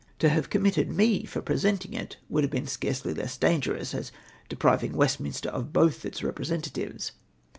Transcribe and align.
To 0.17 0.29
have 0.29 0.49
committed 0.49 0.89
me 0.89 1.25
for 1.25 1.43
pre 1.43 1.57
senting 1.57 1.93
it 1.93 2.17
would 2.27 2.43
have 2.43 2.49
been 2.49 2.65
scarcely 2.65 3.13
less 3.13 3.37
dangerous, 3.37 3.93
as 3.93 4.11
depriving 4.49 4.93
Westminster 4.93 5.49
of 5.49 5.71
both 5.71 6.05
its 6.05 6.23
representatives. 6.23 7.11